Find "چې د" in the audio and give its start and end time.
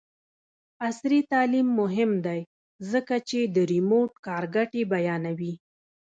3.29-3.57